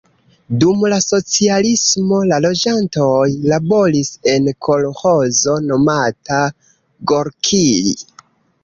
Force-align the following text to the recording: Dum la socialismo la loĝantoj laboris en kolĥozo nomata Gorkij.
Dum 0.61 0.79
la 0.93 0.97
socialismo 1.03 2.21
la 2.31 2.39
loĝantoj 2.47 3.27
laboris 3.53 4.11
en 4.35 4.51
kolĥozo 4.69 5.59
nomata 5.71 6.45
Gorkij. 7.15 7.97